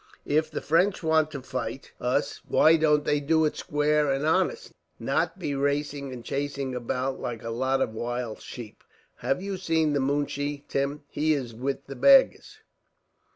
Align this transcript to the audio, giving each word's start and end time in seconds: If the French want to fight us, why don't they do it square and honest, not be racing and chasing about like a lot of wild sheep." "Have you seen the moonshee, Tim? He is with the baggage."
If 0.25 0.49
the 0.49 0.61
French 0.61 1.03
want 1.03 1.29
to 1.29 1.43
fight 1.43 1.91
us, 2.01 2.41
why 2.47 2.75
don't 2.75 3.05
they 3.05 3.19
do 3.19 3.45
it 3.45 3.55
square 3.55 4.09
and 4.11 4.25
honest, 4.25 4.71
not 4.97 5.37
be 5.37 5.53
racing 5.53 6.11
and 6.11 6.25
chasing 6.25 6.73
about 6.73 7.19
like 7.19 7.43
a 7.43 7.51
lot 7.51 7.81
of 7.81 7.93
wild 7.93 8.41
sheep." 8.41 8.83
"Have 9.17 9.43
you 9.43 9.57
seen 9.57 9.93
the 9.93 9.99
moonshee, 9.99 10.65
Tim? 10.67 11.03
He 11.07 11.33
is 11.35 11.53
with 11.53 11.85
the 11.85 11.95
baggage." 11.95 12.63